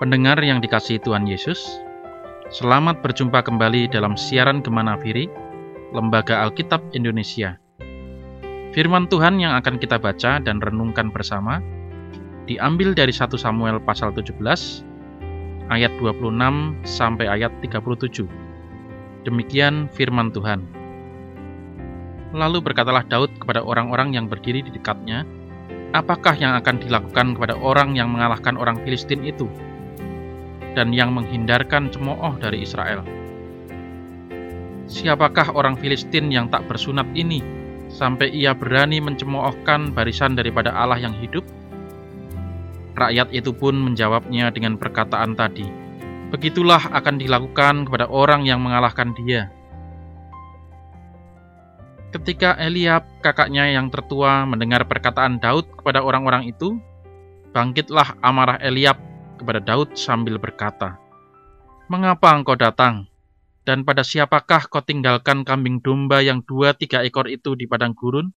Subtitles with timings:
[0.00, 1.60] Pendengar yang dikasihi Tuhan Yesus,
[2.48, 5.28] selamat berjumpa kembali dalam siaran Gemana Firi,
[5.92, 7.60] Lembaga Alkitab Indonesia.
[8.72, 11.60] Firman Tuhan yang akan kita baca dan renungkan bersama
[12.48, 14.40] diambil dari 1 Samuel pasal 17
[15.68, 16.32] ayat 26
[16.88, 18.24] sampai ayat 37.
[19.28, 20.64] Demikian firman Tuhan.
[22.32, 25.28] Lalu berkatalah Daud kepada orang-orang yang berdiri di dekatnya,
[25.92, 29.44] apakah yang akan dilakukan kepada orang yang mengalahkan orang Filistin itu?
[30.74, 33.02] Dan yang menghindarkan cemooh dari Israel.
[34.90, 37.42] Siapakah orang Filistin yang tak bersunat ini,
[37.86, 41.46] sampai ia berani mencemoohkan barisan daripada Allah yang hidup?
[42.98, 45.90] Rakyat itu pun menjawabnya dengan perkataan tadi,
[46.30, 49.50] Begitulah akan dilakukan kepada orang yang mengalahkan dia.
[52.14, 56.78] Ketika Eliab, kakaknya yang tertua, mendengar perkataan Daud kepada orang-orang itu,
[57.50, 59.09] bangkitlah amarah Eliab
[59.40, 61.00] kepada Daud sambil berkata,
[61.90, 63.10] Mengapa engkau datang?
[63.66, 68.30] Dan pada siapakah kau tinggalkan kambing domba yang dua tiga ekor itu di padang gurun?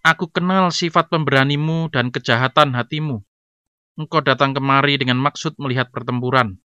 [0.00, 3.20] Aku kenal sifat pemberanimu dan kejahatan hatimu.
[4.00, 6.56] Engkau datang kemari dengan maksud melihat pertempuran.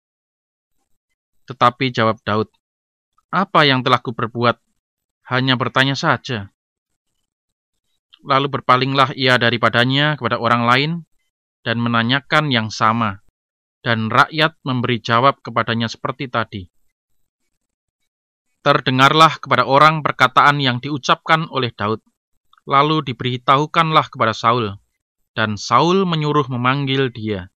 [1.51, 2.47] Tetapi jawab Daud,
[3.27, 4.55] Apa yang telah kuperbuat?
[5.29, 6.55] Hanya bertanya saja.
[8.23, 10.91] Lalu berpalinglah ia daripadanya kepada orang lain
[11.67, 13.19] dan menanyakan yang sama
[13.79, 16.67] dan rakyat memberi jawab kepadanya seperti tadi.
[18.59, 22.03] Terdengarlah kepada orang perkataan yang diucapkan oleh Daud,
[22.67, 24.75] lalu diberitahukanlah kepada Saul,
[25.31, 27.47] dan Saul menyuruh memanggil dia.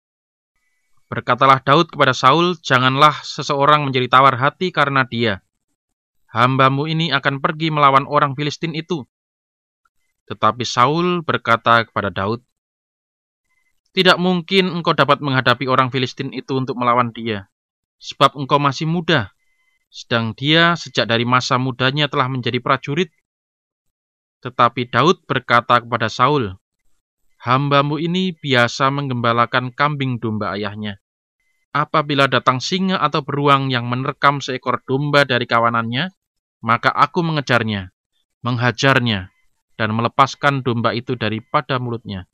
[1.10, 5.42] Berkatalah Daud kepada Saul, janganlah seseorang menjadi tawar hati karena dia.
[6.32, 9.04] Hambamu ini akan pergi melawan orang Filistin itu.
[10.30, 12.40] Tetapi Saul berkata kepada Daud,
[13.92, 17.52] tidak mungkin engkau dapat menghadapi orang Filistin itu untuk melawan dia,
[18.00, 19.32] sebab engkau masih muda,
[19.92, 23.12] sedang dia sejak dari masa mudanya telah menjadi prajurit.
[24.40, 26.56] Tetapi Daud berkata kepada Saul,
[27.44, 30.98] Hambamu ini biasa menggembalakan kambing domba ayahnya.
[31.72, 36.12] Apabila datang singa atau beruang yang menerkam seekor domba dari kawanannya,
[36.62, 37.90] maka aku mengejarnya,
[38.46, 39.32] menghajarnya,
[39.74, 42.30] dan melepaskan domba itu daripada mulutnya.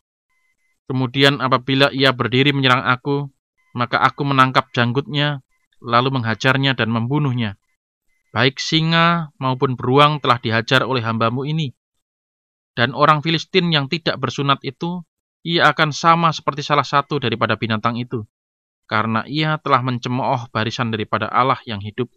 [0.89, 3.29] Kemudian apabila ia berdiri menyerang aku,
[3.77, 5.45] maka aku menangkap janggutnya,
[5.85, 7.61] lalu menghajarnya dan membunuhnya.
[8.33, 11.77] Baik singa maupun beruang telah dihajar oleh hambamu ini.
[12.73, 15.05] Dan orang Filistin yang tidak bersunat itu,
[15.43, 18.23] ia akan sama seperti salah satu daripada binatang itu,
[18.87, 22.09] karena ia telah mencemooh barisan daripada Allah yang hidup.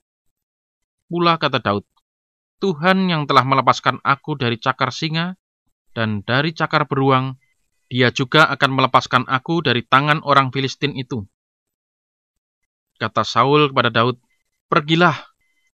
[1.10, 1.84] Pula kata Daud,
[2.62, 5.34] Tuhan yang telah melepaskan aku dari cakar singa
[5.98, 7.41] dan dari cakar beruang,
[7.92, 11.28] dia juga akan melepaskan aku dari tangan orang Filistin itu.
[12.96, 14.16] Kata Saul kepada Daud,
[14.72, 15.20] Pergilah,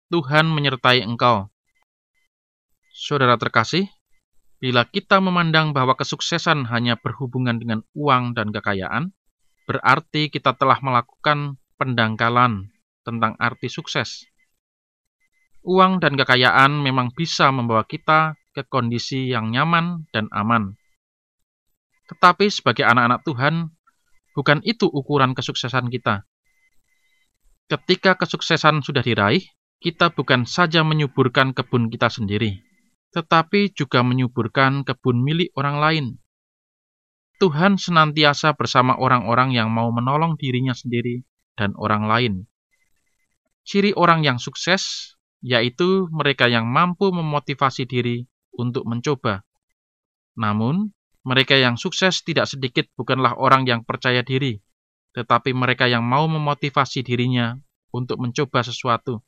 [0.09, 1.53] Tuhan menyertai engkau.
[2.89, 3.85] Saudara terkasih,
[4.57, 9.13] bila kita memandang bahwa kesuksesan hanya berhubungan dengan uang dan kekayaan,
[9.69, 12.73] berarti kita telah melakukan pendangkalan
[13.05, 14.25] tentang arti sukses.
[15.61, 20.73] Uang dan kekayaan memang bisa membawa kita ke kondisi yang nyaman dan aman.
[22.07, 23.71] Tetapi sebagai anak-anak Tuhan,
[24.31, 26.23] bukan itu ukuran kesuksesan kita.
[27.67, 29.43] Ketika kesuksesan sudah diraih,
[29.83, 32.63] kita bukan saja menyuburkan kebun kita sendiri,
[33.11, 36.05] tetapi juga menyuburkan kebun milik orang lain.
[37.37, 41.21] Tuhan senantiasa bersama orang-orang yang mau menolong dirinya sendiri
[41.53, 42.33] dan orang lain.
[43.61, 45.13] Ciri orang yang sukses
[45.45, 48.25] yaitu mereka yang mampu memotivasi diri
[48.57, 49.45] untuk mencoba.
[50.33, 50.96] Namun,
[51.27, 54.63] mereka yang sukses tidak sedikit bukanlah orang yang percaya diri,
[55.11, 57.59] tetapi mereka yang mau memotivasi dirinya
[57.91, 59.19] untuk mencoba sesuatu.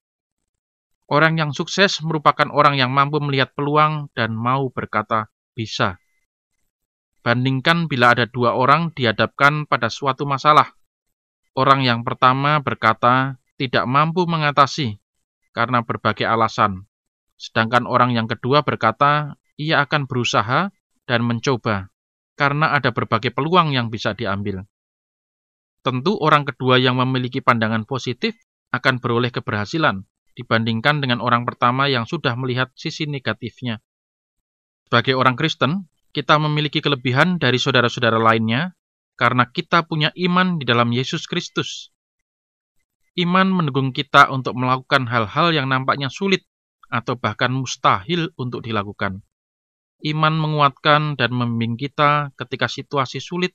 [1.12, 6.00] Orang yang sukses merupakan orang yang mampu melihat peluang dan mau berkata, "Bisa."
[7.20, 10.72] Bandingkan bila ada dua orang dihadapkan pada suatu masalah.
[11.52, 15.04] Orang yang pertama berkata tidak mampu mengatasi
[15.52, 16.88] karena berbagai alasan,
[17.36, 20.72] sedangkan orang yang kedua berkata ia akan berusaha
[21.10, 21.90] dan mencoba,
[22.38, 24.62] karena ada berbagai peluang yang bisa diambil.
[25.82, 28.38] Tentu orang kedua yang memiliki pandangan positif
[28.70, 30.06] akan beroleh keberhasilan
[30.38, 33.82] dibandingkan dengan orang pertama yang sudah melihat sisi negatifnya.
[34.86, 38.78] Sebagai orang Kristen, kita memiliki kelebihan dari saudara-saudara lainnya
[39.18, 41.92] karena kita punya iman di dalam Yesus Kristus.
[43.18, 46.48] Iman mendukung kita untuk melakukan hal-hal yang nampaknya sulit
[46.88, 49.22] atau bahkan mustahil untuk dilakukan.
[50.00, 53.52] Iman menguatkan dan membimbing kita ketika situasi sulit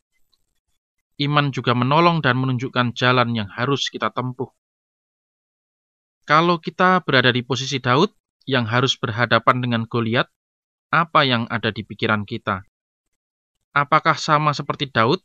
[1.23, 4.51] iman juga menolong dan menunjukkan jalan yang harus kita tempuh.
[6.25, 8.11] Kalau kita berada di posisi Daud
[8.49, 10.27] yang harus berhadapan dengan Goliat,
[10.89, 12.65] apa yang ada di pikiran kita?
[13.77, 15.21] Apakah sama seperti Daud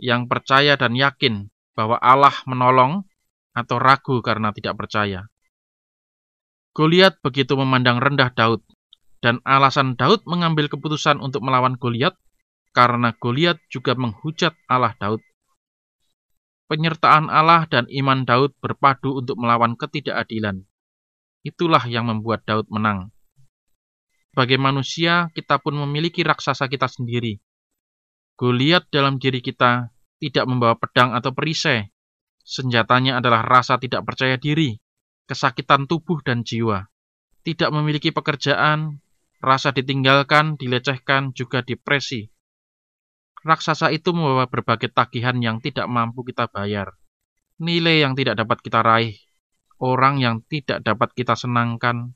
[0.00, 1.46] yang percaya dan yakin
[1.78, 3.06] bahwa Allah menolong
[3.54, 5.28] atau ragu karena tidak percaya?
[6.72, 8.64] Goliat begitu memandang rendah Daud,
[9.22, 12.18] dan alasan Daud mengambil keputusan untuk melawan Goliat
[12.74, 15.22] karena Goliat juga menghujat Allah Daud.
[16.66, 20.66] Penyertaan Allah dan iman Daud berpadu untuk melawan ketidakadilan.
[21.46, 23.14] Itulah yang membuat Daud menang.
[24.32, 27.38] Sebagai manusia, kita pun memiliki raksasa kita sendiri.
[28.40, 31.92] Goliat dalam diri kita tidak membawa pedang atau perisai.
[32.40, 34.80] Senjatanya adalah rasa tidak percaya diri,
[35.28, 36.88] kesakitan tubuh dan jiwa.
[37.44, 39.02] Tidak memiliki pekerjaan,
[39.42, 42.30] rasa ditinggalkan, dilecehkan, juga depresi.
[43.42, 46.94] Raksasa itu membawa berbagai tagihan yang tidak mampu kita bayar,
[47.58, 49.18] nilai yang tidak dapat kita raih,
[49.82, 52.14] orang yang tidak dapat kita senangkan,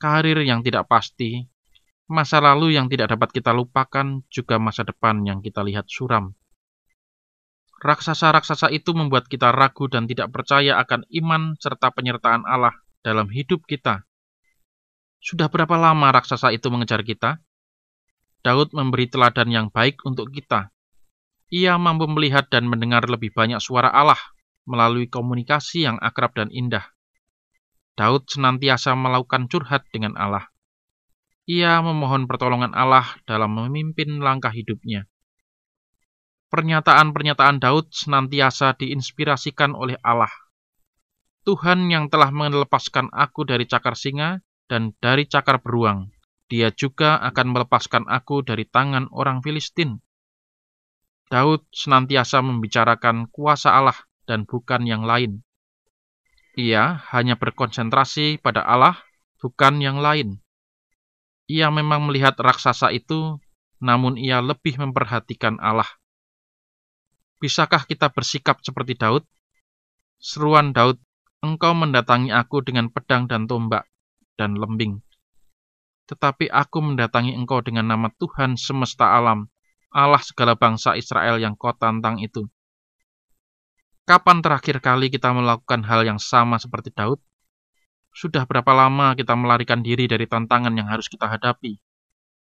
[0.00, 1.52] karir yang tidak pasti,
[2.08, 6.32] masa lalu yang tidak dapat kita lupakan, juga masa depan yang kita lihat suram.
[7.84, 12.72] Raksasa-raksasa itu membuat kita ragu dan tidak percaya akan iman serta penyertaan Allah
[13.04, 14.08] dalam hidup kita.
[15.24, 17.40] Sudah berapa lama raksasa itu mengejar kita?
[18.44, 20.68] Daud memberi teladan yang baik untuk kita.
[21.48, 24.20] Ia mampu melihat dan mendengar lebih banyak suara Allah
[24.68, 26.84] melalui komunikasi yang akrab dan indah.
[27.96, 30.44] Daud senantiasa melakukan curhat dengan Allah.
[31.48, 35.08] Ia memohon pertolongan Allah dalam memimpin langkah hidupnya.
[36.52, 40.32] Pernyataan-pernyataan Daud senantiasa diinspirasikan oleh Allah.
[41.48, 46.08] Tuhan yang telah melepaskan aku dari cakar singa dan dari cakar beruang,
[46.48, 50.00] dia juga akan melepaskan aku dari tangan orang Filistin.
[51.28, 53.96] Daud senantiasa membicarakan kuasa Allah
[54.28, 55.40] dan bukan yang lain.
[56.54, 58.94] Ia hanya berkonsentrasi pada Allah,
[59.42, 60.38] bukan yang lain.
[61.50, 63.42] Ia memang melihat raksasa itu,
[63.82, 65.88] namun ia lebih memperhatikan Allah.
[67.42, 69.26] Bisakah kita bersikap seperti Daud?
[70.22, 71.02] Seruan Daud,
[71.42, 73.84] engkau mendatangi aku dengan pedang dan tombak
[74.34, 75.00] dan lembing.
[76.04, 79.48] Tetapi aku mendatangi engkau dengan nama Tuhan semesta alam,
[79.88, 82.44] Allah segala bangsa Israel yang kau tantang itu.
[84.04, 87.16] Kapan terakhir kali kita melakukan hal yang sama seperti Daud?
[88.12, 91.80] Sudah berapa lama kita melarikan diri dari tantangan yang harus kita hadapi?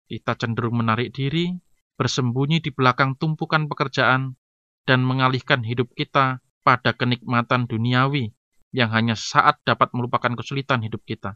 [0.06, 1.50] Kita cenderung menarik diri,
[1.98, 4.38] bersembunyi di belakang tumpukan pekerjaan,
[4.86, 8.30] dan mengalihkan hidup kita pada kenikmatan duniawi
[8.70, 11.34] yang hanya saat dapat melupakan kesulitan hidup kita.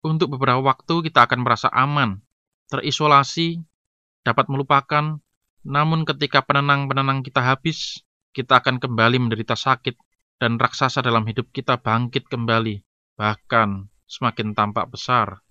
[0.00, 2.24] Untuk beberapa waktu kita akan merasa aman,
[2.72, 3.60] terisolasi,
[4.24, 5.20] dapat melupakan,
[5.60, 8.00] namun ketika penenang-penenang kita habis,
[8.32, 9.92] kita akan kembali menderita sakit
[10.40, 12.80] dan raksasa dalam hidup kita bangkit kembali,
[13.20, 15.44] bahkan semakin tampak besar.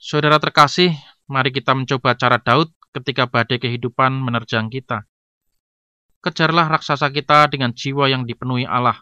[0.00, 0.96] Saudara terkasih,
[1.28, 5.04] mari kita mencoba cara Daud ketika badai kehidupan menerjang kita.
[6.24, 8.96] Kejarlah raksasa kita dengan jiwa yang dipenuhi Allah.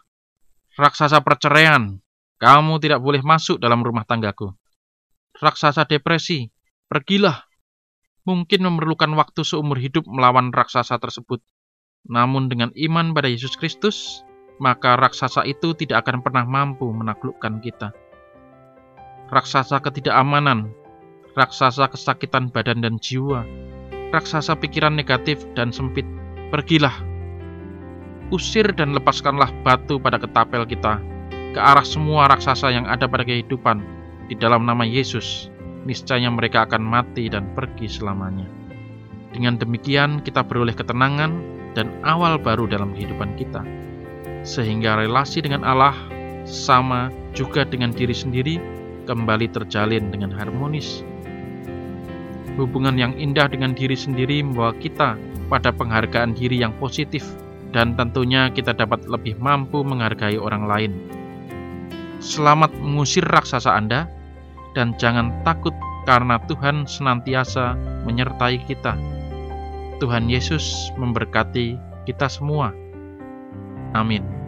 [0.75, 2.03] Raksasa perceraian,
[2.39, 4.55] kamu tidak boleh masuk dalam rumah tanggaku.
[5.43, 6.47] Raksasa depresi,
[6.87, 7.43] pergilah.
[8.23, 11.43] Mungkin memerlukan waktu seumur hidup melawan raksasa tersebut,
[12.07, 14.23] namun dengan iman pada Yesus Kristus,
[14.63, 17.91] maka raksasa itu tidak akan pernah mampu menaklukkan kita.
[19.31, 20.71] Raksasa ketidakamanan,
[21.35, 23.43] raksasa kesakitan badan dan jiwa,
[24.15, 26.07] raksasa pikiran negatif dan sempit,
[26.55, 26.95] pergilah.
[28.29, 31.01] Usir dan lepaskanlah batu pada ketapel kita
[31.53, 33.81] ke arah semua raksasa yang ada pada kehidupan
[34.29, 35.49] di dalam nama Yesus.
[35.87, 38.45] Niscaya mereka akan mati dan pergi selamanya.
[39.33, 41.41] Dengan demikian kita beroleh ketenangan
[41.73, 43.61] dan awal baru dalam kehidupan kita.
[44.45, 45.95] Sehingga relasi dengan Allah
[46.45, 48.55] sama juga dengan diri sendiri
[49.09, 51.01] kembali terjalin dengan harmonis.
[52.59, 55.15] Hubungan yang indah dengan diri sendiri membawa kita
[55.47, 57.23] pada penghargaan diri yang positif
[57.71, 61.18] dan tentunya kita dapat lebih mampu menghargai orang lain.
[62.19, 64.03] Selamat mengusir raksasa Anda
[64.75, 65.71] dan jangan takut
[66.03, 68.99] karena Tuhan senantiasa menyertai kita.
[70.03, 72.75] Tuhan Yesus memberkati kita semua.
[73.95, 74.38] Amin.